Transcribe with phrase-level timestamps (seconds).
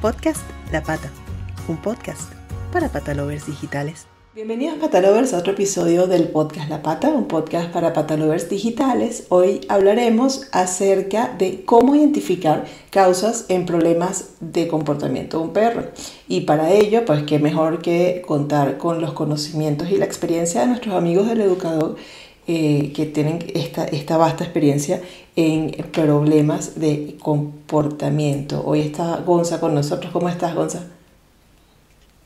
[0.00, 1.10] Podcast La Pata,
[1.66, 2.32] un podcast
[2.72, 4.06] para patalovers digitales.
[4.32, 9.26] Bienvenidos patalovers a otro episodio del podcast La Pata, un podcast para patalovers digitales.
[9.28, 15.86] Hoy hablaremos acerca de cómo identificar causas en problemas de comportamiento de un perro.
[16.28, 20.68] Y para ello, pues qué mejor que contar con los conocimientos y la experiencia de
[20.68, 21.96] nuestros amigos del educador
[22.50, 25.02] eh, que tienen esta, esta vasta experiencia
[25.40, 28.60] en problemas de comportamiento.
[28.64, 30.10] Hoy está Gonza con nosotros.
[30.12, 30.82] ¿Cómo estás, Gonza?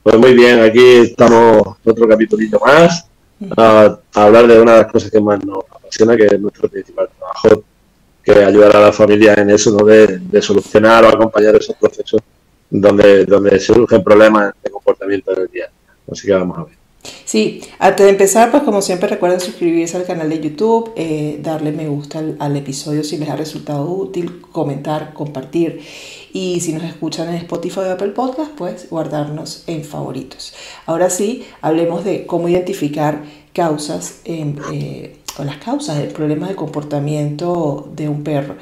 [0.03, 3.07] Pues muy bien, aquí estamos otro capítulo más
[3.55, 7.11] a, hablar de una de las cosas que más nos apasiona, que es nuestro principal
[7.19, 7.65] trabajo,
[8.25, 9.85] que ayudar a la familia en eso, ¿no?
[9.85, 12.23] de, solucionar o acompañar esos procesos
[12.71, 15.71] donde, donde surgen problemas de comportamiento del día.
[16.11, 16.82] Así que vamos a ver.
[17.25, 21.73] Sí, antes de empezar, pues como siempre recuerden suscribirse al canal de YouTube, eh, darle
[21.73, 25.81] me gusta al, episodio si les ha resultado útil, comentar, compartir
[26.33, 30.55] y si nos escuchan en Spotify o Apple Podcast, pues guardarnos en favoritos.
[30.87, 37.91] Ahora sí, hablemos de cómo identificar causas eh, o las causas del problema de comportamiento
[37.95, 38.57] de un perro.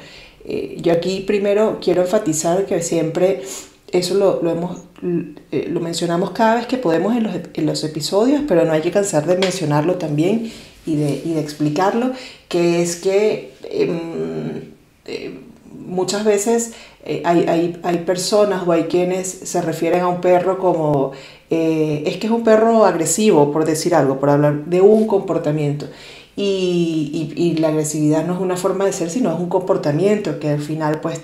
[0.45, 3.43] Eh, yo aquí primero quiero enfatizar que siempre
[3.91, 8.73] eso lo, hemos, eh, lo mencionamos cada vez que podemos en los, episodios, pero no
[8.73, 10.51] hay que cansar de mencionarlo también
[10.85, 12.11] y de, explicarlo,
[12.47, 14.71] que es que em,
[15.05, 15.39] eh,
[15.71, 20.59] muchas veces eh, hay, hay, hay, personas o hay quienes se refieren a un perro
[20.59, 21.11] como,
[21.49, 25.87] es que es un perro agresivo, por decir algo, por hablar de un comportamiento.
[26.35, 30.49] Y, y, la agresividad no es una forma de ser, sino es un comportamiento que
[30.49, 31.21] al final pues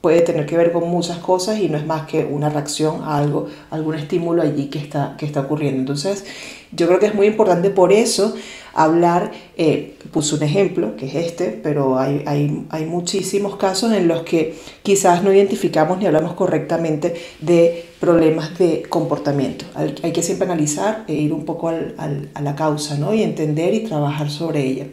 [0.00, 3.18] puede tener que ver con muchas cosas y no es más que una reacción a
[3.18, 5.80] algo, algún estímulo allí que está, que está ocurriendo.
[5.80, 6.24] Entonces,
[6.72, 8.34] yo creo que es muy importante por eso
[8.74, 14.06] hablar, eh, puse un ejemplo, que es este, pero hay, hay, hay, muchísimos casos en
[14.06, 19.64] los que quizás no identificamos ni hablamos correctamente de problemas de comportamiento.
[19.74, 21.94] Hay, que siempre analizar e ir un poco al,
[22.34, 23.14] a la causa ¿no?
[23.14, 24.86] y entender y trabajar sobre ella.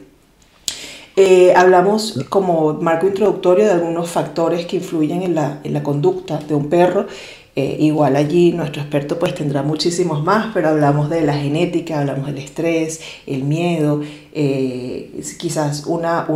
[1.16, 6.40] Eh, hablamos como marco introductorio de algunos factores que influyen en la, en la conducta
[6.40, 7.06] de un perro.
[7.56, 12.25] Eh, igual allí nuestro experto pues tendrá muchísimos más, pero hablamos de la genética, hablamos
[12.25, 14.02] del estrés, el miedo,
[14.34, 16.28] eh, quizás una,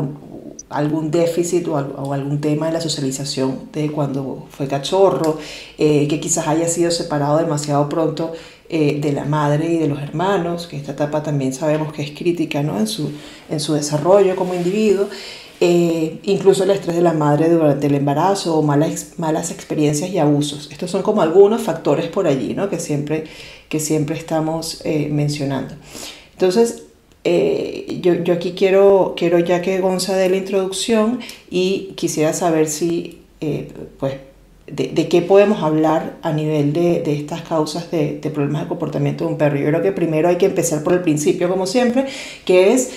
[0.70, 5.40] algún déficit o, o, algún tema en la socialización de cuando fue cachorro,
[5.76, 8.34] que quizás haya sido separado demasiado pronto
[8.70, 12.12] eh, de la madre y de los hermanos, que esta etapa también sabemos que es
[12.12, 12.78] crítica ¿no?
[12.78, 13.12] en, su,
[13.50, 15.08] en su desarrollo como individuo,
[15.62, 20.18] eh, incluso el estrés de la madre durante el embarazo o malas, malas experiencias y
[20.18, 20.68] abusos.
[20.70, 22.70] Estos son como algunos factores por allí ¿no?
[22.70, 23.24] que, siempre,
[23.70, 25.76] que siempre estamos eh, mencionando.
[26.34, 26.84] Entonces,
[27.24, 33.22] yo, yo, aquí quiero, quiero ya que Gonza dé la introducción y quisiera saber si,
[34.00, 34.14] pues,
[34.68, 39.38] de, qué podemos hablar a nivel de, estas causas de, problemas de comportamiento de un
[39.38, 39.58] perro.
[39.58, 42.06] Yo creo que primero hay que empezar por el principio, como siempre,
[42.46, 42.92] que es,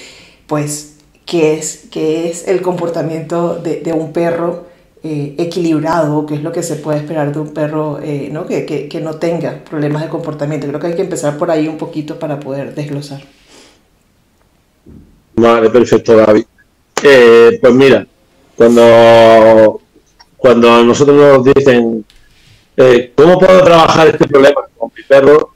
[0.46, 4.66] pues, qué es, es el comportamiento de, un perro
[5.02, 8.46] eh, equilibrado, qué es lo que se puede esperar de un perro eh, ¿no?
[8.46, 10.66] Que, que, no tenga problemas de comportamiento.
[10.66, 13.22] Creo que hay que empezar por ahí un poquito para poder desglosar.
[15.36, 16.44] Vale, perfecto, David.
[17.02, 18.06] Eh, pues mira,
[18.56, 19.80] cuando
[20.40, 22.04] cuando nosotros nos dicen,
[22.76, 25.52] eh, ¿cómo puedo trabajar este problema con mi perro?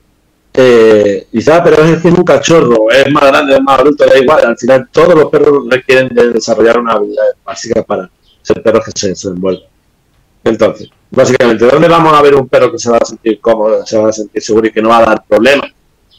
[0.53, 4.19] Eh, y pero es que es un cachorro, es más grande, es más adulto, da
[4.19, 4.45] igual.
[4.45, 8.11] Al final, todos los perros requieren de desarrollar una habilidad básica para
[8.43, 9.65] ser perros que se desenvuelvan.
[10.45, 13.97] Entonces, básicamente, ¿dónde vamos a ver un perro que se va a sentir cómodo, se
[13.97, 15.72] va a sentir seguro y que no va a dar problemas?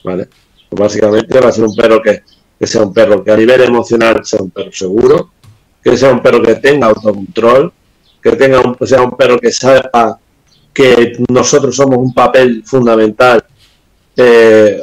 [0.04, 0.28] ¿Vale?
[0.70, 2.24] Pues básicamente va a ser un perro que,
[2.60, 5.30] que sea un perro que a nivel emocional sea un perro seguro,
[5.84, 7.72] que sea un perro que tenga autocontrol,
[8.26, 10.18] que tenga un, sea un perro que sepa
[10.74, 13.46] que nosotros somos un papel fundamental,
[14.18, 14.82] eh,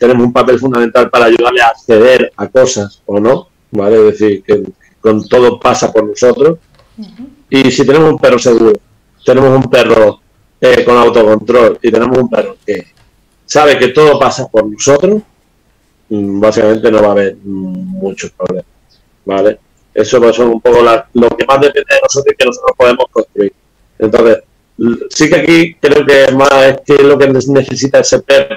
[0.00, 4.08] tenemos un papel fundamental para ayudarle a acceder a cosas o no, ¿vale?
[4.08, 4.64] Es decir, que
[5.00, 6.58] con todo pasa por nosotros.
[7.48, 8.72] Y si tenemos un perro seguro,
[9.24, 10.20] tenemos un perro
[10.60, 12.88] eh, con autocontrol y tenemos un perro que
[13.46, 15.22] sabe que todo pasa por nosotros,
[16.08, 18.66] mm, básicamente no va a haber muchos problemas,
[19.24, 19.60] ¿vale?
[19.94, 23.52] Eso son un poco lo que más depende de nosotros y que nosotros podemos construir.
[23.98, 24.38] Entonces,
[25.10, 28.56] sí que aquí creo que más es que lo que necesita ese perro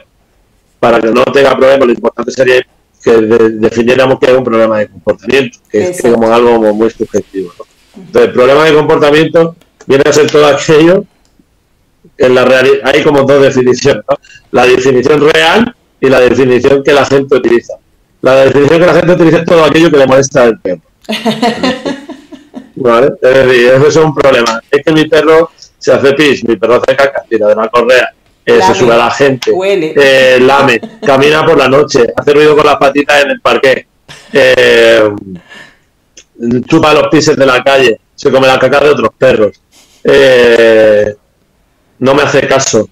[0.80, 2.66] para que no tenga problemas, lo importante sería
[3.04, 7.52] que definiéramos que es un problema de comportamiento, que es como algo muy subjetivo.
[7.96, 9.56] Entonces, el problema de comportamiento
[9.86, 11.06] viene a ser todo aquello,
[12.18, 14.04] en la realidad hay como dos definiciones,
[14.52, 17.74] la definición real y la definición que la gente utiliza.
[18.22, 20.82] La definición que la gente utiliza es todo aquello que le molesta al perro.
[22.76, 23.14] ¿Vale?
[23.22, 24.62] Es decir, eso es un problema.
[24.70, 28.10] Es que mi perro se hace pis, mi perro hace caca, tira de la correa,
[28.46, 32.66] eh, se sube a la gente, eh, lame, camina por la noche, hace ruido con
[32.66, 33.88] las patitas en el parque,
[34.34, 35.10] eh,
[36.68, 39.62] chupa los pises de la calle, se come la caca de otros perros,
[42.00, 42.90] no me hace caso,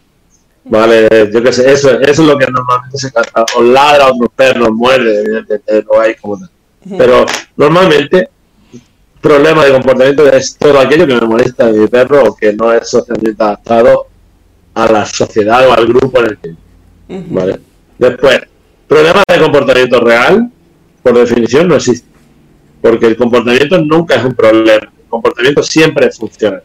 [0.66, 3.44] Vale, yo qué sé, eso, eso es lo que normalmente se canta.
[3.58, 6.50] O ladra a otros perros, muerde, evidentemente, no hay como tal.
[6.98, 7.26] Pero
[7.58, 8.30] normalmente,
[9.22, 12.74] problema de comportamiento es todo aquello que me molesta de mi perro o que no
[12.74, 14.08] es socialmente adaptado
[14.74, 16.56] a la sociedad o al grupo en el que.
[17.08, 17.60] ¿Vale?
[17.98, 18.42] Después,
[18.88, 20.50] problema de comportamiento real,
[21.02, 22.08] por definición, no existe.
[22.82, 24.92] Porque el comportamiento nunca es un problema.
[24.98, 26.62] El comportamiento siempre funciona.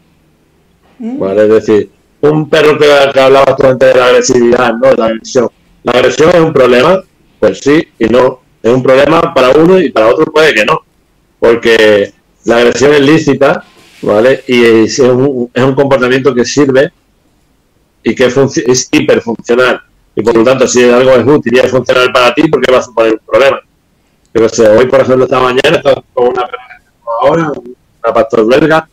[0.98, 1.42] ¿Vale?
[1.42, 4.92] Es decir, un perro que, que hablaba antes de la agresividad, ¿no?
[4.94, 5.48] La agresión.
[5.84, 7.02] ¿La agresión es un problema?
[7.38, 8.40] Pues sí y no.
[8.62, 10.80] Es un problema para uno y para otro puede que no.
[11.38, 12.12] Porque
[12.44, 13.64] la agresión es lícita,
[14.02, 14.42] ¿vale?
[14.46, 16.92] Y es un, es un comportamiento que sirve
[18.02, 19.80] y que es hiperfuncional.
[20.14, 22.72] Y por lo tanto, si algo es útil y es funcional para ti, ¿por qué
[22.72, 23.60] va a suponer un problema?
[24.32, 26.48] Pero sé, hoy, por ejemplo, esta mañana estaba con una
[27.22, 28.88] ahora, una pastor belga,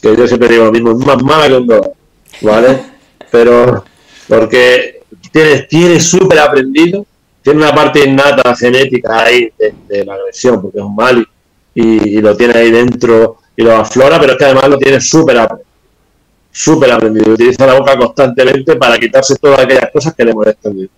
[0.00, 1.92] que yo siempre digo lo mismo, es más mala que un dólar
[2.40, 2.84] ¿vale?
[3.30, 3.84] Pero
[4.28, 5.02] porque
[5.32, 7.06] tiene, tiene súper aprendido,
[7.44, 11.28] tiene una parte innata genética ahí de, la agresión, porque es un mal
[11.74, 15.38] y, lo tiene ahí dentro y lo aflora, pero es que además lo tiene súper
[15.38, 15.70] aprendido.
[16.50, 17.32] Súper aprendido.
[17.32, 20.90] Utiliza la boca constantemente para quitarse todas aquellas cosas que le molestan.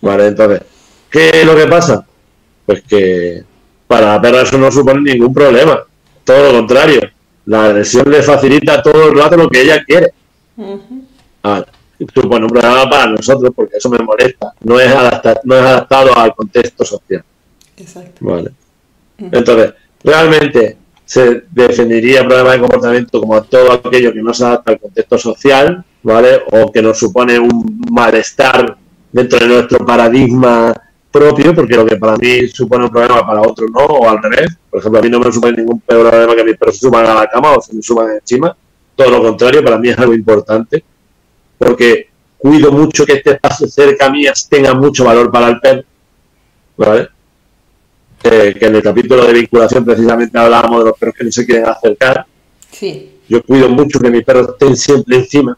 [0.00, 0.62] vale, entonces,
[1.10, 2.06] ¿qué es lo que pasa?
[2.64, 3.42] Pues que
[3.86, 5.82] para la perra eso no supone ningún problema.
[6.24, 7.00] Todo lo contrario
[7.50, 10.12] la agresión le facilita todo el rato lo que ella quiere.
[11.42, 11.64] Ah,
[12.14, 14.52] supone un problema para nosotros porque eso me molesta.
[14.60, 14.92] No es,
[15.44, 17.24] no es adaptado al contexto social.
[17.76, 18.18] Exacto.
[18.20, 18.50] Vale.
[19.18, 24.80] Entonces, realmente se definiría problema de comportamiento como todo aquello que no se adapta al
[24.80, 26.40] contexto social, ¿vale?
[26.52, 28.76] O que nos supone un malestar
[29.10, 30.72] dentro de nuestro paradigma
[31.10, 34.56] propio, porque lo que para mí supone un problema para otro no, o al revés.
[34.70, 37.14] Por ejemplo, a mí no me supone ningún problema que mis perros se suban a
[37.14, 38.56] la cama o se me suban encima.
[38.94, 40.84] Todo lo contrario, para mí es algo importante,
[41.60, 42.08] porque
[42.38, 45.84] cuido mucho que este espacio cerca mía tenga mucho valor para el perro.
[46.78, 47.08] ¿Vale?
[48.22, 51.44] Eh, que en el capítulo de vinculación precisamente hablábamos de los perros que no se
[51.44, 52.24] quieren acercar.
[52.70, 53.18] Sí.
[53.28, 55.56] Yo cuido mucho que mis perros estén siempre encima.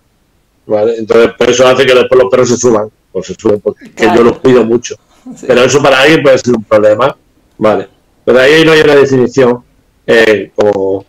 [0.66, 0.96] ¿vale?
[0.96, 2.88] Entonces, por eso hace que después los perros se suban.
[3.12, 4.96] O se suben porque yo los cuido mucho.
[5.46, 7.16] Pero eso para alguien puede ser un problema,
[7.58, 7.88] ¿vale?
[8.24, 9.62] Pero ahí no hay una definición
[10.04, 11.04] eh, como,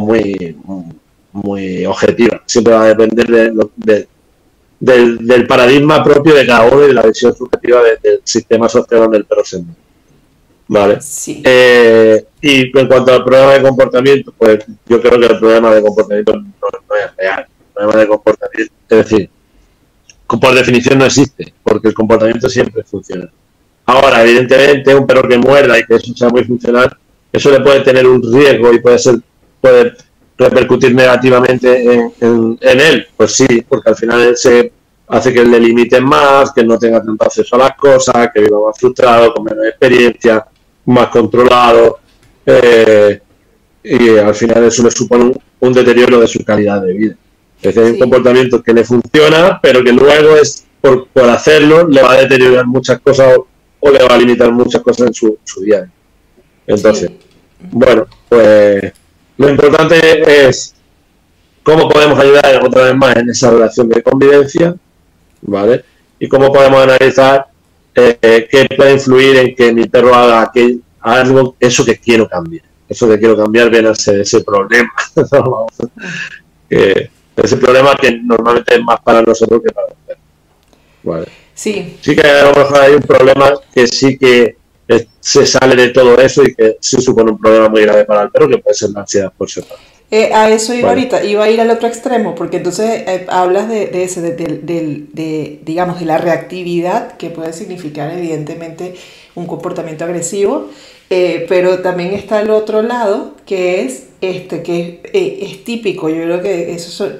[0.00, 0.56] muy,
[1.32, 2.40] muy objetiva.
[2.46, 4.08] Siempre va a depender de,
[4.80, 9.18] del, paradigma propio de cada uno y de la visión subjetiva del sistema social donde
[9.18, 9.62] el perro se
[10.70, 10.98] ¿Vale?
[11.44, 15.82] Eh, y en cuanto al problema de comportamiento, pues yo creo que el problema de
[15.82, 17.46] comportamiento no, no es real.
[17.48, 19.30] El problema de comportamiento, es decir,
[20.26, 23.30] por definición no existe, porque el comportamiento siempre funciona.
[23.86, 26.94] Ahora, evidentemente, un perro que muerda y que eso sea muy funcional,
[27.32, 29.14] eso le puede tener un riesgo y puede ser
[29.60, 29.94] puede
[30.38, 33.06] repercutir negativamente en, él.
[33.16, 34.72] Pues sí, porque al final se
[35.08, 38.58] hace que le limiten más, que no tenga tanto acceso a las cosas, que viva
[38.66, 40.46] más frustrado, con menos experiencia,
[40.86, 41.98] más controlado.
[42.46, 43.20] Eh,
[43.82, 47.16] y al final eso le supone un, deterioro de su calidad de vida.
[47.60, 52.02] Es decir, un comportamiento que le funciona, pero que luego es por, por hacerlo le
[52.02, 53.36] va a deteriorar muchas cosas
[53.80, 55.90] o le va a limitar muchas cosas en su, día.
[56.66, 57.10] Entonces,
[57.72, 58.92] bueno, pues
[59.38, 60.74] lo importante es
[61.62, 64.74] cómo podemos ayudar otra vez más en esa relación de convivencia,
[65.42, 65.84] ¿vale?
[66.18, 67.46] Y cómo podemos analizar
[67.94, 70.52] eh, qué puede influir en que mi perro haga
[71.00, 72.64] algo, eso que quiero cambiar.
[72.88, 74.90] Eso que quiero cambiar viene a ser ese problema.
[76.68, 80.22] ese problema que normalmente es más para nosotros que para los perros.
[81.04, 81.26] ¿vale?
[81.54, 81.96] Sí.
[82.00, 84.56] Sí que a lo mejor hay un problema que sí que
[85.20, 88.30] se sale de todo eso y que sí supone un problema muy grave para el
[88.30, 89.80] perro, que puede ser la ansiedad por separado.
[90.10, 93.68] Eh, a eso iba ahorita, iba a ir al otro extremo, porque entonces eh, hablas
[93.68, 98.94] de, de ese, de, de, digamos, de la reactividad que puede significar evidentemente
[99.34, 100.70] un comportamiento agresivo,
[101.10, 106.42] eh, pero también está el otro lado, que es este, que es típico, yo creo
[106.42, 107.18] que eso son,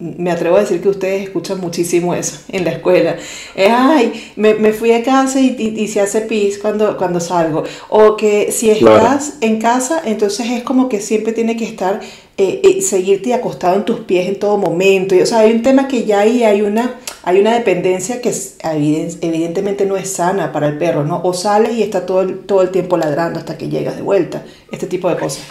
[0.00, 3.16] me atrevo a decir que ustedes escuchan muchísimo eso en la escuela.
[3.56, 7.64] Es, ay, me, me fui a casa y, y, se hace pis cuando, cuando salgo.
[7.88, 12.00] O que si estás en casa, entonces es como que siempre tiene que estar,
[12.36, 15.16] eh, eh, seguirte acostado en tus pies en todo momento.
[15.16, 18.32] Y, o sea, hay un tema que ya ahí hay una, hay una dependencia que
[18.62, 21.20] evidentemente no es sana para el perro, ¿no?
[21.24, 24.44] O sales y está todo el, todo el tiempo ladrando hasta que llegas de vuelta.
[24.70, 25.44] Este tipo de cosas.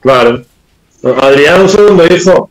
[0.00, 0.42] Claro.
[1.20, 2.48] Adrián, un segundo hijo.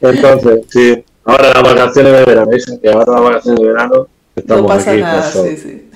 [0.00, 2.50] Entonces, sí, ahora las vacaciones de verano,
[2.82, 5.00] que ahora las vacaciones de verano estamos no pasa aquí.
[5.00, 5.90] nada, sí, sí.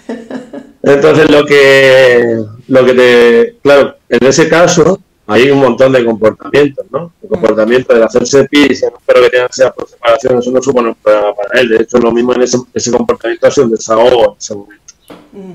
[0.82, 3.56] Entonces, lo que, lo que te.
[3.62, 7.12] Claro, en ese caso, hay un montón de comportamientos, ¿no?
[7.22, 10.88] El comportamiento de hacerse pis, un perro que tenga ansiedad por separación, eso no supone
[10.90, 11.68] un problema para él.
[11.70, 14.84] De hecho, lo mismo en ese, ese comportamiento hace un desahogo en ese momento.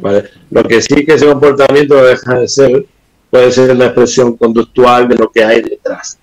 [0.01, 0.29] ¿vale?
[0.49, 2.85] Lo que sí que ese comportamiento deja de ser,
[3.29, 6.17] puede ser una expresión conductual de lo que hay detrás,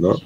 [0.00, 0.16] ¿no?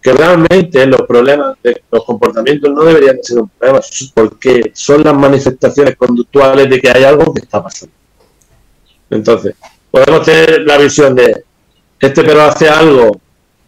[0.00, 3.80] Que realmente los problemas, de los comportamientos no deberían ser un problema,
[4.14, 7.94] porque son las manifestaciones conductuales de que hay algo que está pasando.
[9.10, 9.54] Entonces,
[9.90, 11.44] podemos tener la visión de
[12.00, 13.20] este perro hace algo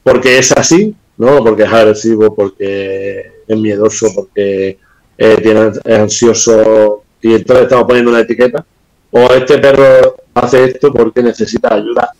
[0.02, 1.43] porque es así, ¿no?
[1.43, 4.79] Porque es agresivo, porque es miedoso, porque
[5.19, 8.64] eh, tiene, es ansioso y entonces estamos poniendo una etiqueta.
[9.11, 12.12] O este perro hace esto porque necesita ayuda.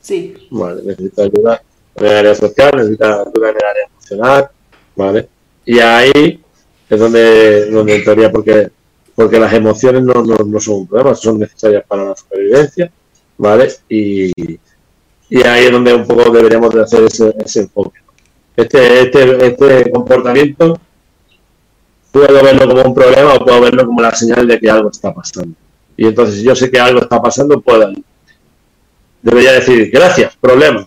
[0.00, 0.34] Sí.
[0.50, 1.62] Vale, necesita ayuda
[2.00, 4.50] en el área social, necesita ayuda en el área emocional,
[4.96, 5.28] ¿vale?
[5.64, 6.42] Y ahí
[6.88, 8.70] es donde, donde en teoría, porque,
[9.14, 12.90] porque las emociones no, no, no son un problema, son necesarias para la supervivencia,
[13.36, 13.68] ¿vale?
[13.88, 14.32] Y,
[15.30, 18.00] y ahí es donde un poco deberíamos de hacer ese, ese enfoque.
[18.56, 20.80] Este, este, este comportamiento
[22.10, 25.14] puedo verlo como un problema o puedo verlo como la señal de que algo está
[25.14, 25.54] pasando.
[25.96, 27.92] Y entonces, si yo sé que algo está pasando, puedo
[29.20, 30.86] Debería decir, gracias, problema.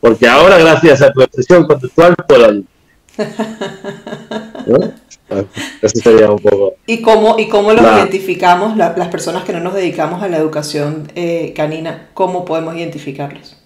[0.00, 2.64] Porque ahora, gracias a tu expresión conductual, puedo ayudar.
[4.66, 4.78] ¿No?
[5.80, 6.74] Eso sería un poco.
[6.86, 10.38] ¿Y cómo, y cómo los identificamos, la, las personas que no nos dedicamos a la
[10.38, 13.56] educación eh, canina, cómo podemos identificarlos?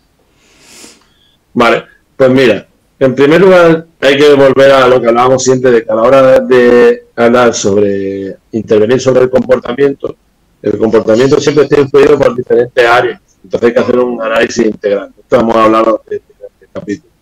[1.54, 1.84] Vale,
[2.16, 2.66] pues mira,
[2.98, 6.02] en primer lugar hay que volver a lo que hablábamos siempre de que a la
[6.02, 10.16] hora de hablar sobre intervenir sobre el comportamiento,
[10.64, 13.20] el comportamiento siempre está influido por diferentes áreas.
[13.44, 15.12] Entonces hay que hacer un análisis integral.
[15.18, 17.12] Esto hemos hablado de este, capítulo.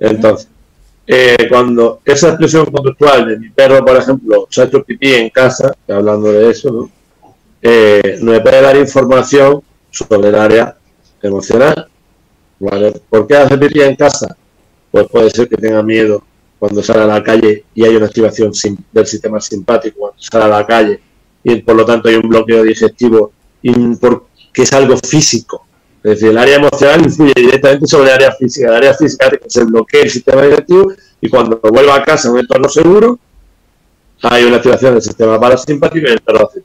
[0.00, 0.48] Entonces,
[1.06, 5.28] eh, cuando esa expresión conductual de mi perro, por ejemplo, se ha hecho pipí en
[5.28, 6.90] casa, hablando de eso, ¿no?
[7.60, 10.74] Eh, me puede dar información sobre el área
[11.20, 11.88] emocional.
[13.10, 14.34] ¿Por qué hace pipí en casa?
[14.90, 16.24] Pues puede ser que tenga miedo
[16.58, 18.52] cuando sale a la calle y hay una activación
[18.90, 21.00] del sistema simpático cuando sale a la calle
[21.48, 23.30] y por lo tanto hay un bloqueo digestivo
[23.62, 25.64] que es algo físico.
[26.02, 28.68] Es decir, el área emocional influye directamente sobre el área física.
[28.68, 32.34] El área física que se bloquea el sistema digestivo y cuando vuelva a casa en
[32.34, 33.18] un entorno seguro,
[34.22, 36.62] hay una activación del sistema parasimpático y el perro hace.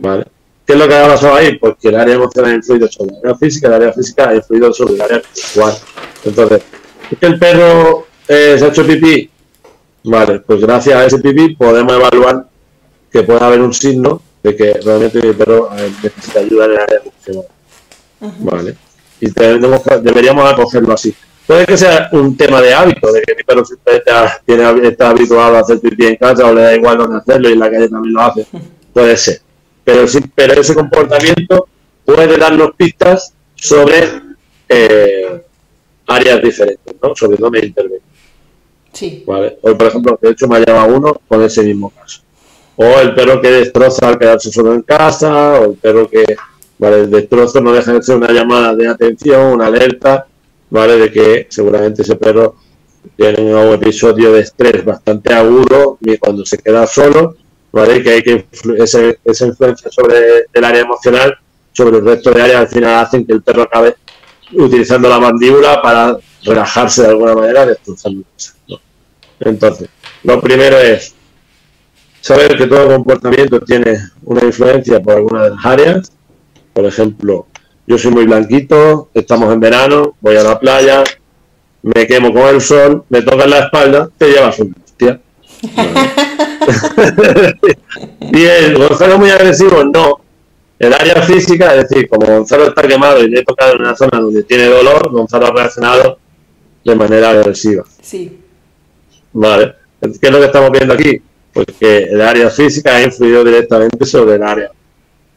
[0.00, 0.26] ¿Vale?
[0.64, 1.58] ¿Qué es lo que ha pasado ahí?
[1.58, 4.34] Pues que el área emocional ha influido sobre el área física, el área física ha
[4.36, 5.74] influido sobre el área visual.
[6.24, 6.62] Entonces,
[7.10, 9.28] ¿es que el perro eh, se ha hecho pipí?
[10.04, 12.51] Vale, pues gracias a ese pipí podemos evaluar
[13.12, 16.78] que puede haber un signo de que realmente el perro eh, necesita ayuda en el
[16.78, 17.46] área emocional.
[18.38, 18.76] Vale.
[19.20, 21.14] Y deberíamos acogerlo así.
[21.46, 23.62] Puede que sea un tema de hábito, de que mi perro
[24.44, 27.52] tiene, está habituado a hacer pipí en casa o le da igual dónde hacerlo y
[27.52, 28.46] en la calle también lo hace.
[28.92, 29.40] Puede ser.
[29.84, 31.68] Pero, sí, pero ese comportamiento
[32.04, 34.08] puede darnos pistas sobre
[34.68, 35.44] eh,
[36.06, 37.14] áreas diferentes, ¿no?
[37.14, 38.02] Sobre dónde intervenir.
[38.92, 39.24] Sí.
[39.26, 39.58] ¿Vale?
[39.62, 42.22] Hoy, por ejemplo, de hecho me ha llamado uno con ese mismo caso.
[42.76, 46.24] O el perro que destroza al quedarse solo en casa, o el perro que,
[46.78, 50.26] vale, el destrozo no deja de ser una llamada de atención, una alerta,
[50.70, 50.96] ¿vale?
[50.96, 52.56] De que seguramente ese perro
[53.16, 57.36] tiene un episodio de estrés bastante agudo y cuando se queda solo,
[57.72, 58.02] ¿vale?
[58.02, 58.46] Que hay que
[58.78, 61.36] esa, esa influencia sobre el área emocional,
[61.72, 63.96] sobre el resto de áreas, al final hacen que el perro acabe
[64.52, 68.24] utilizando la mandíbula para relajarse de alguna manera, destrozando.
[68.68, 68.80] ¿no?
[69.40, 69.88] Entonces,
[70.22, 71.14] lo primero es
[72.22, 76.12] saber que todo comportamiento tiene una influencia por alguna de las áreas.
[76.72, 77.46] Por ejemplo,
[77.86, 81.04] yo soy muy blanquito, estamos en verano, voy a la playa,
[81.82, 85.20] me quemo con el sol, me toca en la espalda, te llevas una hostia.
[88.30, 90.20] Bien, Gonzalo muy agresivo, no.
[90.78, 93.96] El área física, es decir, como Gonzalo está quemado y le he tocado en una
[93.96, 96.18] zona donde tiene dolor, Gonzalo ha reaccionado
[96.84, 97.84] de manera agresiva.
[98.00, 98.40] Sí.
[99.32, 99.74] Vale.
[100.00, 101.20] ¿Qué es lo que estamos viendo aquí?
[101.52, 104.70] Pues que el área física ha influido directamente sobre el área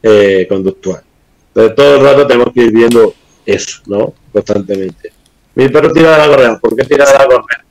[0.02, 1.02] eh, conductual.
[1.48, 4.14] Entonces todo el rato tenemos que ir viendo eso, ¿no?
[4.32, 5.12] Constantemente.
[5.54, 6.58] Mi perro tira de la correa.
[6.58, 7.64] ¿Por qué tira de la correa?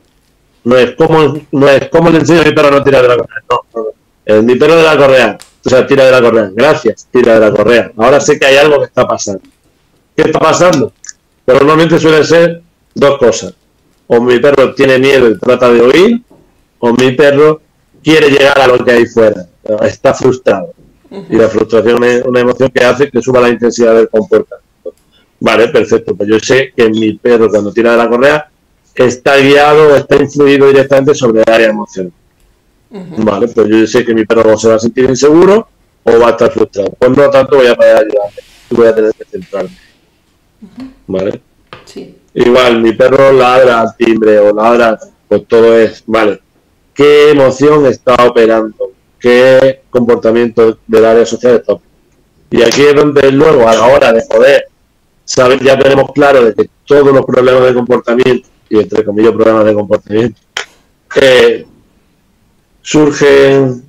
[0.64, 3.18] No es como, no es como le enseño a mi perro no tirar de la
[3.18, 3.44] correa.
[3.50, 5.38] No, no, mi perro de la correa.
[5.64, 6.52] O sea, tira de la correa.
[6.54, 7.92] Gracias, tira de la correa.
[7.98, 9.42] Ahora sé que hay algo que está pasando.
[10.16, 10.94] ¿Qué está pasando?
[11.46, 12.62] Pero normalmente suele ser
[12.94, 13.54] dos cosas.
[14.08, 16.22] O mi perro tiene miedo y trata de huir,
[16.80, 17.62] o mi perro
[18.06, 19.48] quiere llegar a lo que hay fuera.
[19.82, 20.74] Está frustrado.
[21.10, 24.94] Y la frustración es una emoción que hace que suba la intensidad del comportamiento.
[25.40, 26.16] Vale, perfecto.
[26.16, 28.48] Pues yo sé que mi perro cuando tira de la correa
[28.94, 32.14] está guiado, está influido directamente sobre el área emocional.
[33.18, 35.68] Vale, pues yo sé que mi perro se va a sentir inseguro
[36.04, 36.92] o va a estar frustrado.
[37.00, 38.44] Pues no tanto voy a poder ayudarle.
[38.70, 39.78] Voy a tener que centrarme.
[41.08, 41.42] ¿Vale?
[41.86, 42.16] Sí.
[42.36, 46.42] Igual, mi perro ladra al timbre o ladra, pues todo es, vale,
[46.96, 48.92] ¿qué emoción está operando?
[49.20, 51.78] ¿Qué comportamiento del área social está?
[52.50, 54.66] Y aquí es donde luego, a la hora de poder
[55.26, 59.66] saber, ya tenemos claro de que todos los problemas de comportamiento, y entre comillas problemas
[59.66, 60.42] de comportamiento,
[61.22, 61.66] eh,
[62.82, 63.84] surgen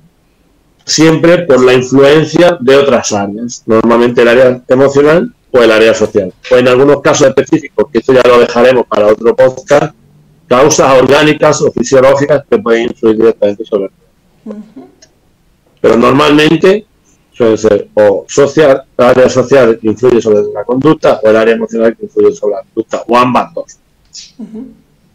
[0.83, 6.33] siempre por la influencia de otras áreas, normalmente el área emocional o el área social.
[6.51, 9.93] O en algunos casos específicos, que esto ya lo dejaremos para otro podcast,
[10.47, 13.91] causas orgánicas o fisiológicas que pueden influir directamente sobre el
[15.81, 16.85] Pero normalmente
[17.31, 21.53] suele ser o social, el área social que influye sobre la conducta o el área
[21.53, 23.77] emocional que influye sobre la conducta, o ambas dos.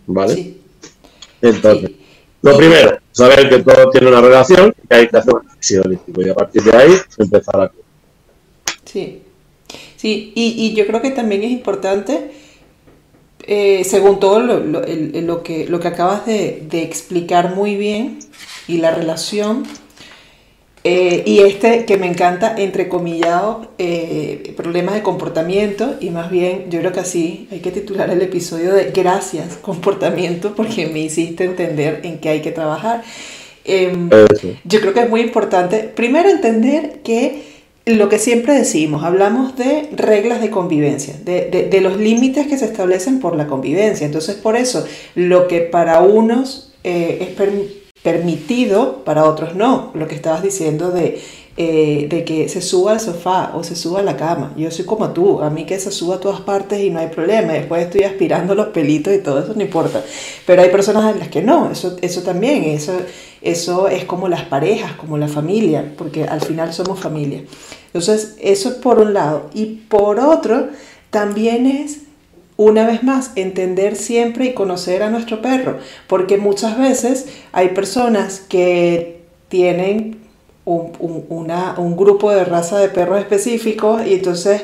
[0.07, 0.57] ¿Vale?
[1.41, 1.91] Entonces,
[2.43, 5.79] lo primero, saber que todo tiene una relación y que hay que hacer un análisis
[5.79, 7.73] holístico y a partir de ahí empezar a...
[8.85, 9.23] Sí,
[9.97, 12.31] sí, y, yo creo que también es importante,
[13.43, 18.19] eh, según todo lo, lo, que, lo que acabas de, de explicar muy bien
[18.69, 19.65] y la relación
[20.85, 26.81] eh, y este que me encanta, entrecomillado, eh, problemas de comportamiento, y más bien yo
[26.81, 32.01] creo que así hay que titular el episodio de Gracias, comportamiento, porque me hiciste entender
[32.03, 33.05] en qué hay que trabajar.
[33.65, 34.11] Em,
[34.65, 37.52] yo creo que es muy importante, primero entender que
[37.85, 42.57] lo que siempre decimos, hablamos de reglas de convivencia, de, de, de los límites que
[42.57, 44.07] se establecen por la convivencia.
[44.07, 44.85] Entonces, por eso,
[45.15, 47.29] lo que para unos eh, es
[48.03, 49.91] permitido, para otros no.
[49.95, 51.23] Lo que estabas diciendo de,
[51.57, 54.53] eh, de que se suba al sofá o se suba a la cama.
[54.57, 57.09] Yo soy como tú, a mí que se suba a todas partes y no hay
[57.09, 57.53] problema.
[57.53, 60.03] Después estoy aspirando los pelitos y todo eso, no importa.
[60.47, 62.93] Pero hay personas en las que no, eso, eso también, eso,
[63.41, 67.45] eso es como las parejas, como la familia, porque al final somos familia.
[67.87, 69.51] Entonces, eso es por un lado.
[69.55, 70.69] Y por otro,
[71.11, 71.99] también es
[72.57, 78.41] una vez más, entender siempre y conocer a nuestro perro, porque muchas veces hay personas
[78.41, 80.19] que tienen
[80.65, 84.63] un, un, grupo de raza de perros específicos y entonces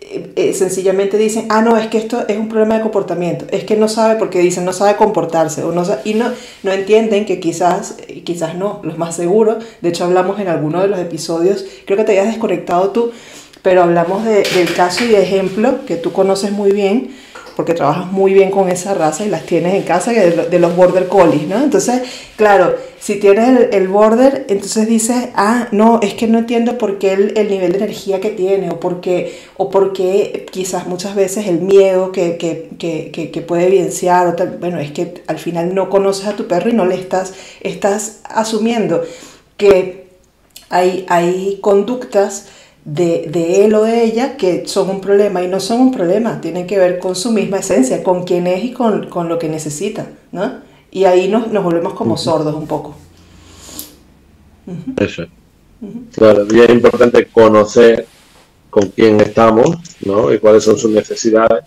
[0.00, 3.64] eh, eh, sencillamente dicen, ah, no, es que esto es un problema de comportamiento, es
[3.64, 7.40] que no sabe porque dicen, no sabe comportarse, o no y no, no entienden que
[7.40, 11.96] quizás, quizás no, lo más seguro, de hecho hablamos en alguno de los episodios, creo
[11.96, 13.12] que te hayas desconectado tú,
[13.62, 17.14] pero hablamos del caso y de ejemplo que tú conoces muy bien,
[17.56, 21.08] porque trabajas muy bien con esa raza y las tienes en casa, de, los border
[21.08, 21.62] collies, ¿no?
[21.62, 22.02] Entonces,
[22.36, 27.12] claro, si tienes el, border, entonces dices, ah, no, es que no entiendo por qué
[27.12, 31.60] el, nivel de energía que tiene, o por qué, o porque quizás muchas veces el
[31.60, 36.26] miedo que, que, que, puede evidenciar, o tal, bueno, es que al final no conoces
[36.26, 39.02] a tu perro y no le estás, estás asumiendo
[39.56, 40.06] que
[40.70, 42.48] hay, hay conductas
[42.84, 46.40] de, de, él o de ella que son un problema y no son un problema,
[46.40, 49.48] tienen que ver con su misma esencia, con quién es y con, con lo que
[49.48, 50.60] necesita, ¿no?
[50.90, 52.94] Y ahí nos, nos volvemos como sordos un poco.
[54.96, 55.24] Eso.
[56.14, 58.06] Claro, y es importante conocer
[58.70, 60.32] con quién estamos, ¿no?
[60.32, 61.64] Y cuáles son sus necesidades,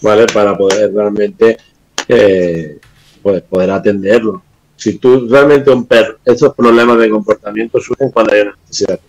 [0.00, 0.26] ¿vale?
[0.26, 1.58] Para poder realmente
[2.06, 2.78] eh,
[3.22, 4.42] pues, poder atenderlo.
[4.76, 9.00] Si tú realmente un perro, esos problemas de comportamiento surgen cuando hay una necesidad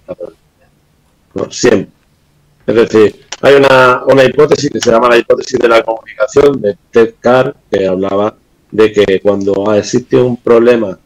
[1.50, 1.94] siempre.
[2.65, 6.78] Es decir, hay una, una, hipótesis que se llama la hipótesis de la comunicación de
[6.92, 8.36] Ted Carr, que hablaba
[8.72, 11.00] de que cuando existe un problema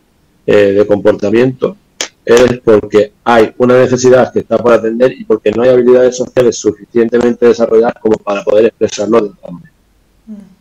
[0.45, 1.77] eh, de comportamiento
[2.25, 6.57] es porque hay una necesidad que está por atender y porque no hay habilidades sociales
[6.57, 9.71] suficientemente desarrolladas como para poder expresarlo de manera.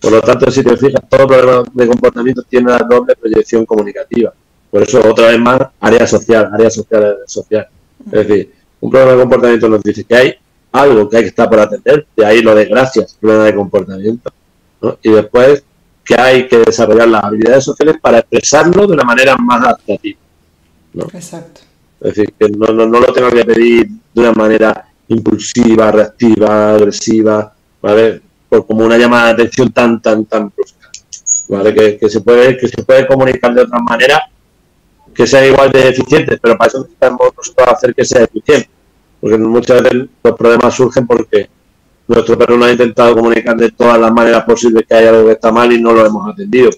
[0.00, 4.32] Por lo tanto, si te fijas, todo problema de comportamiento tiene una doble proyección comunicativa.
[4.70, 7.68] Por eso, otra vez más, área social, área social, social.
[8.06, 10.34] Es decir, un problema de comportamiento nos dice que hay
[10.72, 14.32] algo que hay que estar por atender, de ahí lo de gracias, problema de comportamiento.
[15.02, 15.62] Y después
[16.04, 20.18] que hay que desarrollar las habilidades sociales para expresarlo de una manera más adaptativa.
[21.14, 21.60] Exacto.
[22.00, 27.54] Es decir, que no, no, lo tengo que pedir de una manera impulsiva, reactiva, agresiva,
[27.80, 28.20] ¿vale?
[28.48, 30.90] Por como una llamada de atención tan, tan, tan brusca.
[31.48, 31.72] ¿Vale?
[31.72, 34.20] Que, que, se puede, que se puede comunicar de otra manera
[35.14, 38.68] que sean igual de eficientes, pero para eso necesitamos nosotros hacer que sea eficiente.
[39.20, 41.48] Porque muchas veces los problemas surgen porque
[42.08, 45.32] nuestro perro no ha intentado comunicar de todas las maneras posibles que hay algo que
[45.32, 46.70] está mal y no lo hemos atendido.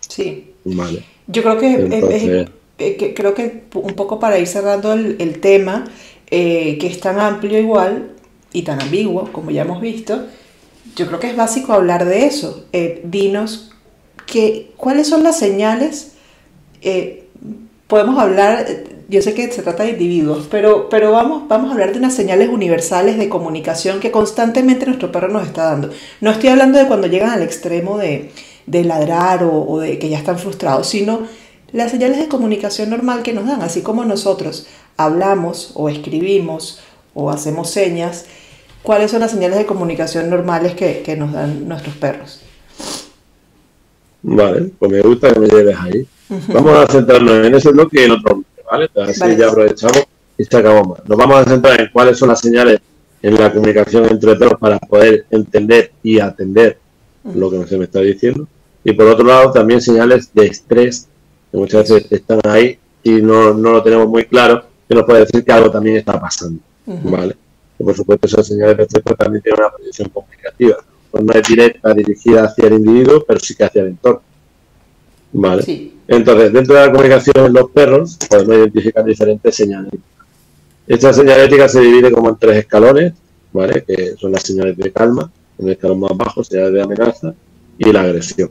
[0.00, 0.54] Sí.
[0.64, 1.04] Vale.
[1.26, 5.84] Yo creo que, creo que un poco para ir cerrando el, tema,
[6.30, 8.10] eh, que es tan amplio igual
[8.52, 10.26] y tan ambiguo, como ya hemos visto,
[10.96, 12.66] yo creo que es básico hablar de eso.
[12.72, 13.72] Eh, dinos
[14.26, 16.12] que, cuáles son las señales.
[16.82, 17.23] Eh,
[17.86, 18.66] podemos hablar,
[19.08, 22.14] yo sé que se trata de individuos, pero, pero vamos, vamos a hablar de unas
[22.14, 25.90] señales universales de comunicación que constantemente nuestro perro nos está dando.
[26.20, 28.30] No estoy hablando de cuando llegan al extremo de,
[28.66, 31.22] de ladrar o, o de que ya están frustrados, sino
[31.72, 34.66] las señales de comunicación normal que nos dan, así como nosotros
[34.96, 36.80] hablamos o escribimos
[37.14, 38.26] o hacemos señas,
[38.82, 42.43] ¿cuáles son las señales de comunicación normales que, nos dan nuestros perros?
[44.26, 46.06] Vale, pues me gusta que me lleves ahí.
[46.48, 48.90] Vamos a centrarnos en ese bloque y en otro bloque, ¿vale?
[49.06, 50.04] Así ya aprovechamos
[50.38, 51.06] y sacamos más.
[51.06, 52.80] Nos vamos a centrar en cuáles son las señales
[53.20, 56.78] en la comunicación entre perros para poder entender y atender
[57.34, 58.48] lo que se me está diciendo.
[58.82, 61.06] Y por otro lado, también señales de estrés
[61.52, 65.20] que muchas veces están ahí y no, no lo tenemos muy claro, que nos puede
[65.20, 66.60] decir que algo también está pasando.
[66.86, 67.36] ¿vale?
[67.78, 70.76] Y por supuesto, esas señales de estrés también tienen una proyección comunicativa.
[71.14, 74.20] Pues no es directa, dirigida hacia el individuo, pero sí que hacia el entorno.
[75.32, 75.92] ¿Vale?
[76.08, 79.92] Entonces, dentro de la comunicación en los perros, podemos identificar diferentes señales.
[80.88, 83.12] Esta señalética se divide como en tres escalones,
[83.52, 83.84] ¿vale?
[83.86, 87.32] Que son las señales de calma, en el escalón más bajo, señales de amenaza
[87.78, 88.50] y la agresión.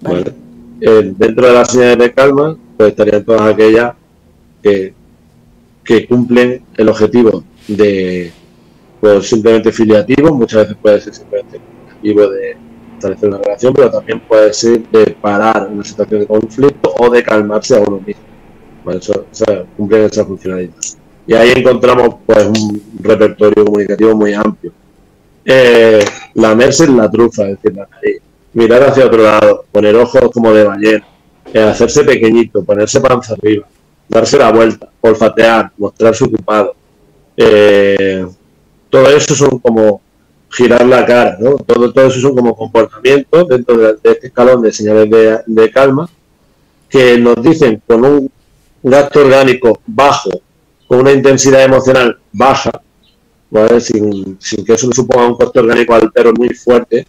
[0.00, 0.32] ¿vale?
[0.80, 3.92] Eh, dentro de las señales de calma, pues estarían todas aquellas
[4.62, 4.94] que,
[5.84, 8.32] que cumplen el objetivo de
[9.00, 12.56] pues, simplemente filiativo, muchas veces puede ser simplemente objetivo de
[12.94, 17.22] establecer una relación, pero también puede ser de parar una situación de conflicto o de
[17.22, 18.22] calmarse a uno mismo.
[18.90, 20.72] Eso, o sea, funcionalidad.
[21.26, 24.72] Y ahí encontramos pues un repertorio comunicativo muy amplio.
[25.44, 26.02] Eh,
[26.34, 30.30] la merce es la trufa, es decir, la nariz mirar hacia otro lado, poner ojos
[30.32, 31.06] como de ballena,
[31.52, 33.66] eh, hacerse pequeñito, ponerse panza arriba,
[34.08, 36.74] darse la vuelta, olfatear, mostrarse ocupado.
[37.36, 38.26] Eh,
[38.90, 40.00] todo eso son como
[40.50, 41.56] girar la cara, ¿no?
[41.56, 45.10] Todo, todo eso son como comportamientos dentro de, este escalón de señales
[45.46, 46.08] de, calma
[46.88, 48.30] que nos dicen con un
[48.82, 50.30] gasto orgánico bajo,
[50.86, 52.70] con una intensidad emocional baja,
[53.80, 57.06] sin, sin que eso suponga un coste orgánico al perro muy fuerte,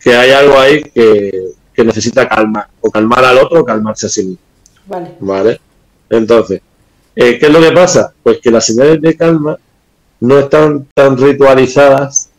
[0.00, 1.52] que hay algo ahí que,
[1.84, 4.38] necesita calmar, o calmar al otro o calmarse a sí mismo.
[4.86, 5.16] Vale.
[5.20, 5.60] ¿Vale?
[6.08, 6.60] Entonces,
[7.14, 8.12] eh, ¿qué es lo que pasa?
[8.22, 9.58] Pues que las señales de calma
[10.20, 12.30] no están tan ritualizadas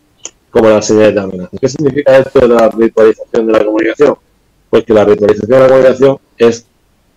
[0.49, 1.57] como las señales de amenaza.
[1.59, 4.15] ¿Qué significa esto de la ritualización de la comunicación?
[4.69, 6.65] Pues que la ritualización de la comunicación es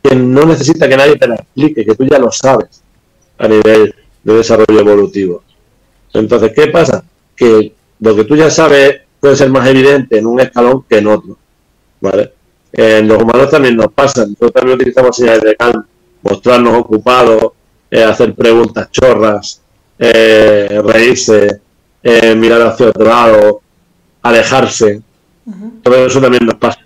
[0.03, 2.83] que no necesita que nadie te la explique, que tú ya lo sabes
[3.39, 5.43] a nivel de desarrollo evolutivo.
[6.13, 7.05] Entonces, ¿qué pasa?
[7.37, 11.07] Que lo que tú ya sabes puede ser más evidente en un escalón que en
[11.07, 11.37] otro.
[12.01, 12.33] ¿vale?
[12.73, 15.87] En los humanos también nos pasa, nosotros también utilizamos señales de calma,
[16.23, 17.53] mostrarnos ocupados,
[17.91, 19.60] eh, hacer preguntas chorras,
[20.01, 21.61] eh, reírse,
[22.03, 23.61] eh, mirar hacia otro lado,
[24.23, 25.03] alejarse.
[25.83, 26.81] Todo eso también nos pasa.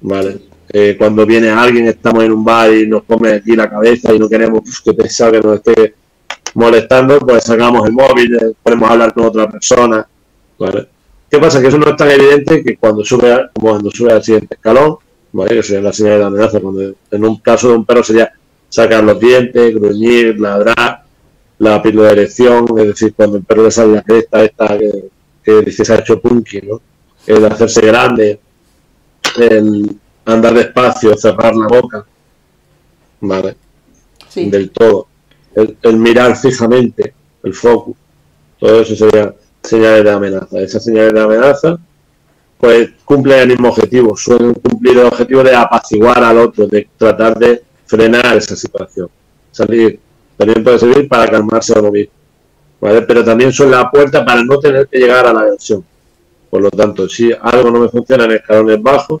[0.00, 0.42] ¿vale?
[0.98, 4.28] cuando viene alguien, estamos en un bar y nos come aquí la cabeza y no
[4.28, 5.94] queremos que pensar que nos esté
[6.54, 10.06] molestando, pues sacamos el móvil, podemos hablar con otra persona.
[10.58, 10.88] ¿vale?
[11.30, 11.60] ¿Qué pasa?
[11.60, 14.96] Que eso no es tan evidente que cuando sube, como cuando sube al siguiente escalón,
[15.32, 15.56] ¿vale?
[15.56, 18.32] que sería la señal de amenaza, cuando en un caso de un perro sería
[18.68, 21.04] sacar los dientes, gruñir, ladrar,
[21.58, 25.08] la píldora de erección, es decir, cuando el perro le sale la cresta esta que,
[25.42, 26.80] que dice se ha hecho punky, ¿no?
[27.26, 28.40] el hacerse grande,
[29.38, 32.06] el andar despacio, cerrar la boca,
[33.20, 33.56] ¿vale?
[34.34, 35.08] Del todo.
[35.54, 37.96] El, el mirar fijamente, el foco,
[38.58, 40.58] todo eso sería señales de amenaza.
[40.60, 41.78] Esas señales de amenaza
[42.58, 47.38] pues cumplen el mismo objetivo, suelen cumplir el objetivo de apaciguar al otro, de tratar
[47.38, 49.08] de frenar esa situación.
[49.52, 50.00] Salir,
[50.38, 52.12] también puede servir para calmarse a mismo.
[52.80, 53.02] ¿vale?
[53.02, 55.84] Pero también son la puerta para no tener que llegar a la agresión.
[56.48, 59.20] Por lo tanto, si algo no me funciona en escalones bajos,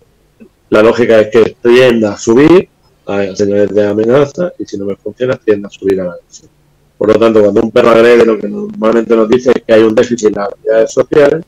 [0.70, 2.68] la lógica es que tienda a subir
[3.06, 6.50] a señales de amenaza y si no me funciona, tienda a subir a la agresión.
[6.96, 9.82] Por lo tanto, cuando un perro agrede, lo que normalmente nos dice es que hay
[9.82, 11.44] un déficit en las habilidades sociales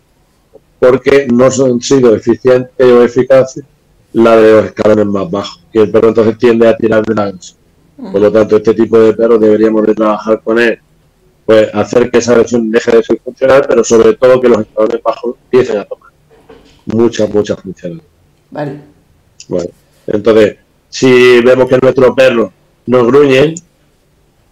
[0.79, 3.65] porque no han sido eficientes o eficaces
[4.13, 5.65] la de los escalones más bajos.
[5.73, 7.60] Y el perro entonces tiende a tirar de la agresión.
[8.01, 10.79] Por lo tanto, este tipo de perros deberíamos de trabajar con él,
[11.45, 15.03] pues hacer que esa agresión deje de ser funcional, pero sobre todo que los escalones
[15.03, 16.11] bajos empiecen a tomar
[16.87, 18.03] muchas, muchas funciones.
[18.51, 18.81] Vale.
[19.49, 19.71] Bueno,
[20.07, 20.57] entonces,
[20.89, 22.53] si vemos que nuestro perro
[22.87, 23.55] nos gruñe,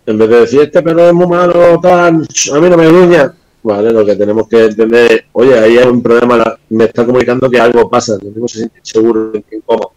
[0.06, 3.34] en vez de decir, este perro es muy malo, tal, a mí no me gruña,
[3.62, 7.50] vale, lo que tenemos que entender es, oye, ahí hay un problema, me está comunicando
[7.50, 9.92] que algo pasa, el mismo se siente seguro, incómodo.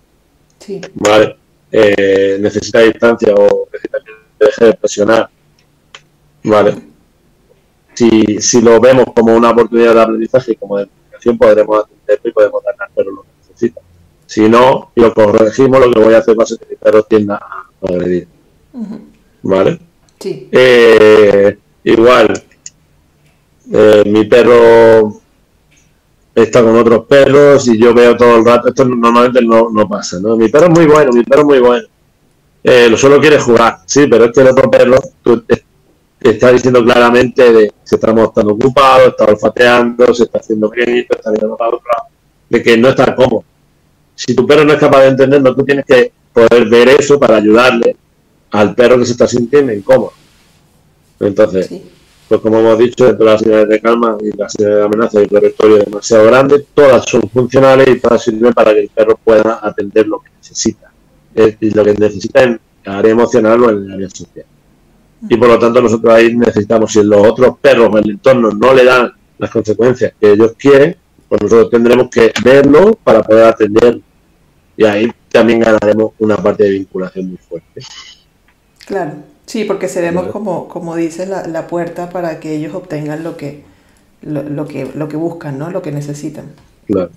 [0.60, 0.82] Sí.
[0.96, 1.36] Vale,
[1.72, 5.30] eh, necesita distancia o necesita que deje de presionar.
[6.44, 6.76] Vale.
[7.94, 12.32] Si, si lo vemos como una oportunidad de aprendizaje, como de comunicación podremos atenderlo y
[12.32, 13.82] podemos darle al perro lo que necesita.
[14.26, 16.76] Si no, y lo corregimos, lo que voy a hacer va a ser que mi
[16.76, 18.28] perro tienda a agredir.
[19.44, 19.80] ¿Vale?
[20.20, 20.50] Sí.
[20.52, 22.34] Eh, igual,
[23.74, 25.21] eh, mi perro
[26.44, 30.20] está con otros perros y yo veo todo el rato, esto normalmente no, no pasa,
[30.20, 30.36] ¿no?
[30.36, 31.88] Mi perro es muy bueno, mi perro es muy bueno.
[32.64, 35.44] Eh, lo solo quiere jugar, sí, pero es que el otro perro tú,
[36.20, 41.32] está diciendo claramente de se está mostrando ocupado, está olfateando, se está haciendo pequeñito, está
[41.32, 42.10] mirando para otro lado,
[42.50, 43.44] de que no está cómodo.
[44.14, 47.38] Si tu perro no es capaz de entenderlo, tú tienes que poder ver eso para
[47.38, 47.96] ayudarle
[48.52, 50.14] al perro que se está sintiendo incómodo.
[51.20, 51.72] Entonces,
[52.32, 55.20] pues como hemos dicho, dentro de las señales de calma y las señales de amenaza
[55.20, 59.20] y el territorio demasiado grande, todas son funcionales y todas sirven para que el perro
[59.22, 60.94] pueda atender lo que necesita.
[61.36, 64.46] y lo que necesita en el área emocional o en el área social.
[65.28, 68.74] Y por lo tanto nosotros ahí necesitamos, si los otros perros en el entorno no
[68.74, 70.96] le dan las consecuencias que ellos quieren,
[71.28, 74.00] pues nosotros tendremos que verlo para poder atender.
[74.78, 77.82] Y ahí también ganaremos una parte de vinculación muy fuerte.
[78.86, 79.16] Claro,
[79.52, 83.64] sí, porque seremos como, como dice la, la, puerta para que ellos obtengan lo que,
[84.22, 85.70] lo, que, lo que buscan, ¿no?
[85.70, 86.46] Lo que necesitan.
[86.88, 87.12] Claro,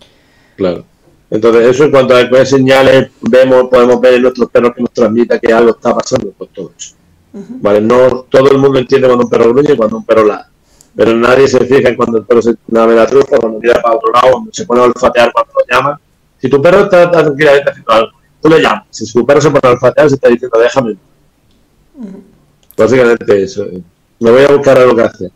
[0.56, 0.84] claro.
[1.30, 4.90] Entonces, eso en cuanto a qué señales vemos, podemos ver en nuestros perros que nos
[4.90, 6.96] transmita que algo está pasando, pues todo eso.
[7.32, 7.80] ¿Vale?
[7.80, 10.48] No todo el mundo entiende cuando un perro gruñe y cuando un perro ladra.
[10.96, 13.96] Pero nadie se fija en cuando el perro se lame la trufa, cuando mira para
[13.96, 16.00] otro lado, cuando se pone a olfatear cuando lo llama.
[16.40, 18.86] Si tu perro está, tranquilamente haciendo algo, tú le llamas.
[18.90, 20.96] Si tu perro se pone a olfatear, se está diciendo, déjame.
[22.76, 23.66] Básicamente eso.
[24.20, 25.30] Me voy a buscar algo que hacer.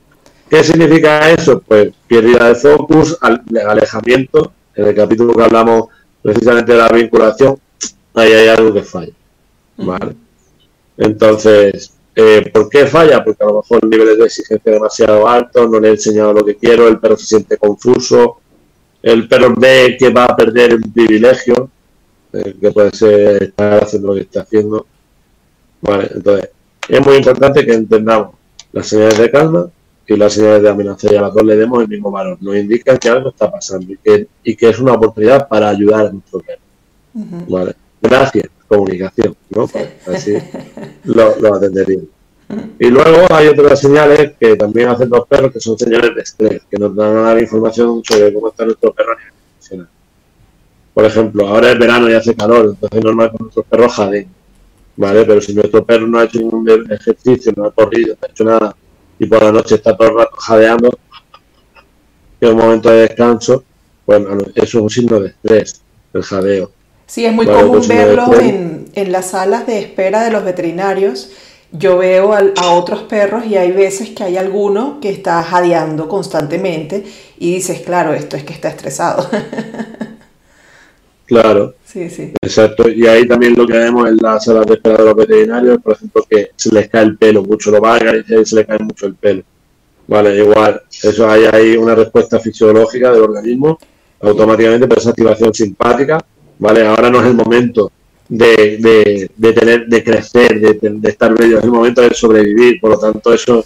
[0.49, 1.61] ¿Qué significa eso?
[1.61, 4.53] Pues pérdida de focus, alejamiento.
[4.75, 5.89] En el capítulo que hablamos
[6.23, 7.59] precisamente de la vinculación,
[8.15, 9.13] ahí hay algo que falla.
[9.77, 10.17] ¿Vale?
[10.97, 13.23] Entonces, eh, ¿por qué falla?
[13.23, 16.33] Porque a lo mejor el nivel de exigencia es demasiado alto, no le he enseñado
[16.33, 18.41] lo que quiero, el perro se siente confuso,
[19.03, 21.71] el perro ve que va a perder un privilegio,
[22.33, 24.87] eh, que puede ser estar haciendo lo que está haciendo.
[25.81, 26.51] Vale, entonces,
[26.89, 28.35] es muy importante que entendamos
[28.73, 29.71] las señales de calma
[30.07, 32.39] y las señales de amenaza y a las dos le demos el mismo valor.
[32.41, 36.07] Nos indican que algo está pasando y que, y que es una oportunidad para ayudar
[36.07, 36.61] a nuestro perro.
[37.49, 39.67] Vale, gracias comunicación, ¿no?
[39.67, 40.35] Pues así
[41.05, 42.01] lo, lo atendería.
[42.79, 46.63] Y luego hay otras señales que también hacen los perros, que son señales de estrés,
[46.71, 49.89] que nos dan información sobre cómo está nuestro perro a nivel emocional.
[50.95, 54.29] Por ejemplo, ahora es verano y hace calor, entonces es normal que nuestros perros jaden,
[54.99, 55.25] ¿vale?
[55.25, 58.45] Pero si nuestro perro no ha hecho ningún ejercicio, no ha corrido, no ha hecho
[58.45, 58.77] nada,
[59.19, 60.91] y por la noche está todo el rato jadeando,
[62.39, 63.65] que es un momento de descanso,
[64.05, 65.81] bueno, eso es un signo de estrés,
[66.13, 66.73] el jadeo.
[67.07, 71.31] Sí, es muy común verlo en, en, las salas de espera de los veterinarios.
[71.71, 76.09] Yo veo a, a, otros perros y hay veces que hay alguno que está jadeando
[76.09, 77.05] constantemente
[77.39, 79.29] y dices, claro, esto es que está estresado.
[81.29, 81.75] claro.
[81.85, 82.33] Sí, sí.
[82.43, 82.89] Exacto.
[82.89, 85.93] Y ahí también lo que vemos en las salas de espera de los veterinarios, por
[85.95, 89.07] ejemplo, que se les cae el pelo mucho, lo valga y se les cae mucho
[89.07, 89.43] el pelo.
[90.07, 93.79] Vale, igual, eso hay, hay una respuesta fisiológica del organismo
[94.21, 96.25] automáticamente por esa activación simpática
[96.59, 96.87] ¿vale?
[96.87, 97.93] Ahora no es el momento
[98.29, 102.91] de, de, tener, de crecer, de, de, estar medio, es el momento de sobrevivir, por
[102.91, 103.65] lo tanto eso,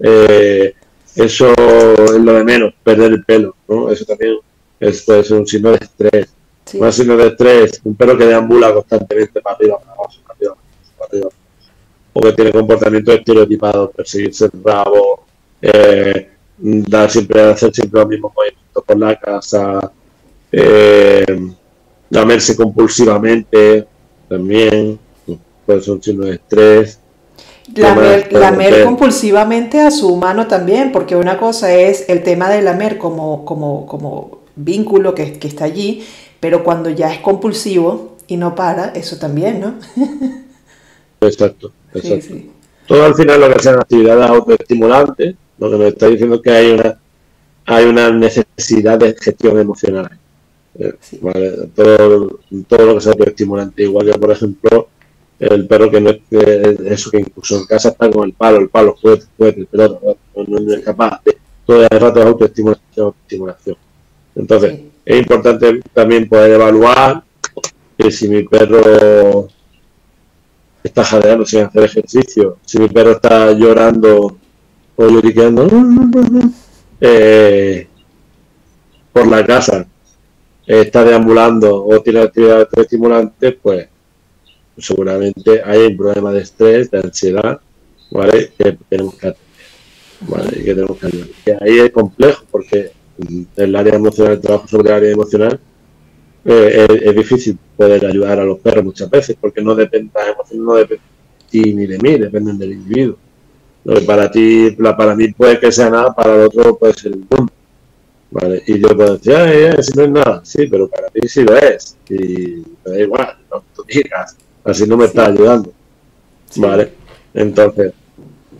[0.00, 0.74] eh,
[1.14, 3.90] eso es lo de menos, perder el pelo, ¿no?
[3.90, 4.36] Eso también
[4.78, 6.28] es, ser un signo de estrés.
[6.66, 6.78] Sí.
[6.80, 10.56] Un signo de estrés, un perro que deambula constantemente para arriba, para abajo, para arriba,
[10.98, 11.28] para arriba,
[12.12, 15.26] o que tiene comportamientos estereotipados, perseguirse el rabo,
[15.62, 19.92] eh, dar siempre, hacer siempre los mismos movimientos por la casa,
[20.50, 21.24] eh,
[22.10, 23.86] lamerse compulsivamente
[24.28, 24.98] también,
[25.64, 27.00] puede ser un signo de estrés.
[27.74, 32.96] Lamer, lamer compulsivamente a su humano también, porque una cosa es el tema de lamer
[32.96, 36.04] como, como, como vínculo que, que está allí,
[36.40, 39.74] pero cuando ya es compulsivo y no para, eso también, ¿no?
[41.20, 42.20] exacto, exacto.
[42.20, 42.50] Sí, sí.
[42.86, 46.50] Todo al final lo que sean actividades autoestimulantes, lo que me está diciendo es que
[46.50, 46.98] hay una,
[47.66, 50.18] hay una necesidad de gestión emocional.
[51.20, 51.68] ¿vale?
[51.74, 53.82] todo, todo lo que sea estimulante.
[53.82, 54.88] Igual que, por ejemplo,
[55.38, 58.68] el perro que no es eso que incluso en casa está con el palo, el
[58.68, 59.98] palo, juguete, juguete, el pelota,
[60.36, 63.76] no, no, es capaz de todo el rato de autoestimulación.
[64.36, 67.24] Entonces, es importante también poder evaluar
[67.96, 69.48] que si mi perro
[70.82, 74.36] está jadeando sin hacer ejercicio, si mi perro está llorando
[74.94, 75.68] o lloriqueando
[77.00, 77.88] eh,
[79.12, 79.86] por la casa,
[80.66, 83.88] está deambulando o tiene actividades estimulantes, pues
[84.76, 87.60] seguramente hay un problema de estrés, de ansiedad,
[88.10, 88.52] ¿vale?
[88.58, 89.46] Que tenemos que atender,
[90.28, 90.50] ¿vale?
[90.64, 91.28] que tenemos que ayudar.
[91.46, 92.92] Y ahí es complejo porque
[93.56, 95.60] el área emocional, el trabajo sobre el área emocional,
[96.44, 100.64] eh, es, difícil poder ayudar a los perros muchas veces, porque no depende, las emociones
[100.64, 103.16] no dependen de ti ni de mí, dependen del individuo.
[103.84, 107.12] Lo que para ti, para mí puede que sea nada, para el otro puede ser
[107.12, 107.52] el mundo.
[108.30, 108.62] ¿vale?
[108.66, 111.56] Y yo puedo decir, ay, si no es nada, sí, pero para mí sí lo
[111.56, 111.96] es.
[112.08, 115.72] Y me da igual, no tú digas, así no me está ayudando.
[116.56, 116.92] ¿Vale?
[117.34, 117.92] Entonces,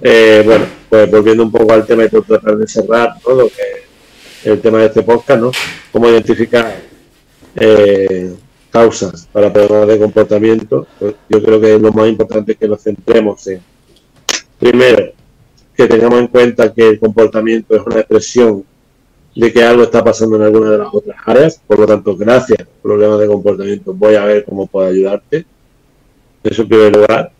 [0.02, 3.85] eh, bueno, pues volviendo un poco al tema y por tratar de cerrar todo, que
[4.46, 5.50] el tema de este podcast, ¿no?
[5.92, 6.76] Cómo identificar
[7.56, 8.32] eh,
[8.70, 10.86] causas para problemas de comportamiento.
[10.98, 13.60] Pues yo creo que lo más importante es que nos centremos en,
[14.58, 15.12] primero,
[15.74, 18.64] que tengamos en cuenta que el comportamiento es una expresión
[19.34, 21.60] de que algo está pasando en alguna de las otras áreas.
[21.66, 25.44] Por lo tanto, gracias, problemas de comportamiento, voy a ver cómo puedo ayudarte.
[26.44, 27.32] Eso en primer lugar.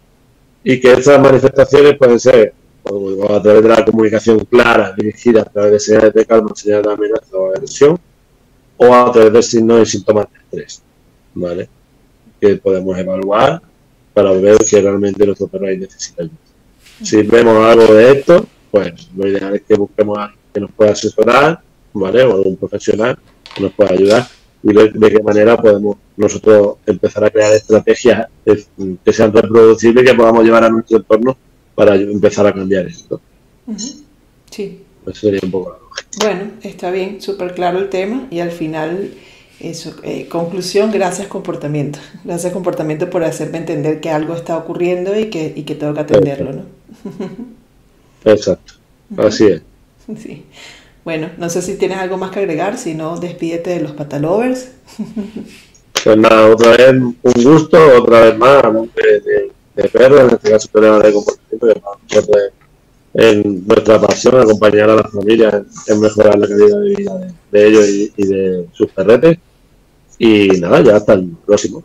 [0.65, 2.53] Y que esas manifestaciones pueden ser
[3.29, 6.93] a través de la comunicación clara, dirigida a través de señales de calma, señales de
[6.93, 7.99] amenaza o agresión,
[8.77, 10.83] o a través de signos y síntomas de estrés,
[11.35, 11.69] ¿vale?
[12.41, 13.61] Que podemos evaluar
[14.15, 16.37] para ver que realmente nuestro perro necesita ayuda.
[17.03, 20.71] Si vemos algo de esto, pues lo ideal es que busquemos a alguien que nos
[20.73, 21.61] pueda asesorar
[21.99, 22.23] ¿vale?
[22.25, 23.19] O algún profesional
[23.55, 24.27] que nos pueda ayudar
[24.63, 30.07] y ver de qué manera podemos nosotros empezar a crear estrategias que sean reproducibles y
[30.07, 31.37] que podamos llevar a nuestro entorno
[31.77, 33.21] para empezar a cambiar esto.
[34.51, 34.81] Sí.
[35.07, 35.79] Eso sería un poco
[36.19, 39.13] Bueno, está bien, súper claro el tema y al final,
[39.61, 42.01] eso, eh, conclusión, gracias comportamiento.
[42.25, 46.01] Gracias comportamiento por hacerme entender que algo está ocurriendo y que, y que tengo que
[46.01, 46.63] atenderlo, ¿no?
[48.25, 48.75] Exacto,
[49.19, 49.63] así es.
[50.19, 50.45] Sí.
[51.05, 54.71] Bueno, no sé si tienes algo más que agregar, si no, despídete de los patalovers.
[56.03, 59.53] Pues nada, otra vez un gusto, otra vez más, de, de,
[59.85, 61.67] perro, en este caso problemas de comportamiento,
[62.09, 62.21] que
[63.19, 67.89] en nuestra pasión acompañar a las familias en, mejorar la calidad de vida de, ellos
[68.17, 69.39] y, de sus perretes.
[70.19, 71.83] Y nada, ya hasta el próximo.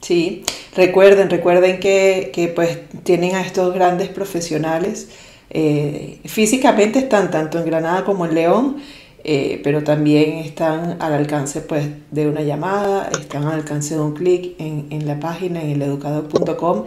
[0.00, 0.44] Sí,
[0.76, 5.08] recuerden, recuerden que, que pues tienen a estos grandes profesionales
[5.50, 8.76] eh, físicamente están tanto en Granada como en León,
[9.24, 14.14] eh, pero también están al alcance pues, de una llamada, están al alcance de un
[14.14, 16.84] clic en, la página, en eleducador.com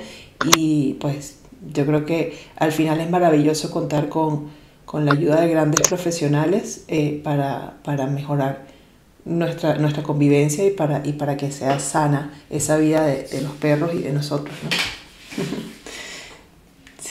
[0.56, 1.40] y pues
[1.74, 4.60] yo creo que al final es maravilloso contar con,
[4.94, 7.78] la ayuda de grandes profesionales eh, para,
[8.08, 8.66] mejorar
[9.24, 13.54] nuestra, nuestra convivencia y para, y para que sea sana esa vida de, de los
[13.54, 14.54] perros y de nosotros.
[14.64, 14.70] ¿no?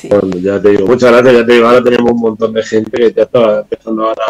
[0.09, 2.91] Bueno, ya te digo, muchas gracias, ya te digo, ahora tenemos un montón de gente
[2.91, 4.25] que ya está empezando ahora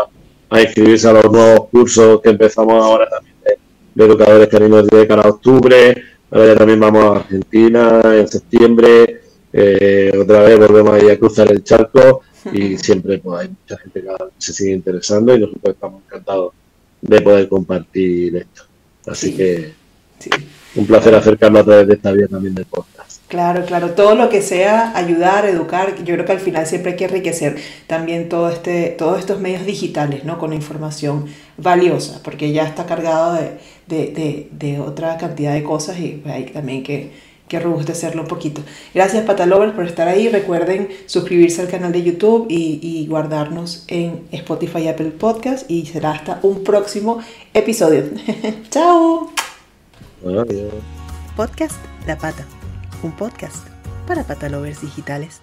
[0.48, 5.22] a inscribirse a los nuevos cursos que empezamos ahora también de, educadores caninos de cara
[5.22, 11.10] a octubre, ahora ya también vamos a Argentina en septiembre, eh, otra vez volvemos ahí
[11.10, 15.40] a cruzar el charco y siempre pues, hay mucha gente que se sigue interesando y
[15.40, 16.52] nosotros estamos encantados
[17.00, 18.62] de poder compartir esto.
[19.06, 19.72] Así que
[20.74, 23.22] un placer acercarnos a través de esta vía también del podcast.
[23.28, 26.96] Claro, claro, todo lo que sea ayudar, educar, yo creo que al final siempre hay
[26.96, 30.38] que enriquecer también todo este, todos estos medios digitales, ¿no?
[30.38, 33.52] Con información valiosa, porque ya está cargado de,
[34.80, 37.10] otra cantidad de cosas y hay también que,
[37.48, 38.62] que robustecerlo un poquito.
[38.94, 44.22] Gracias Patalovers por estar ahí, recuerden suscribirse al canal de YouTube y, y guardarnos en
[44.32, 47.20] Spotify y Apple Podcast y será hasta un próximo
[47.54, 48.04] episodio.
[48.70, 49.30] ¡Chao!
[51.36, 51.76] Podcast
[52.06, 52.46] La Pata
[53.02, 53.66] un podcast
[54.06, 55.42] para patalovers digitales.